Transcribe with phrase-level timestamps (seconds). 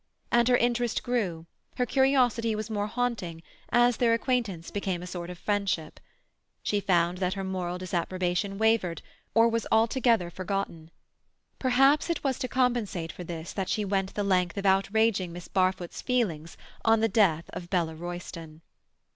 [0.31, 1.45] And her interest grew,
[1.75, 5.99] her curiosity was more haunting, as their acquaintance became a sort of friendship;
[6.63, 9.03] she found that her moral disapprobation wavered,
[9.35, 10.89] or was altogether forgotten.
[11.59, 15.47] Perhaps it was to compensate for this that she went the length of outraging Miss
[15.47, 18.61] Barfoot's feelings on the death of Bella Royston.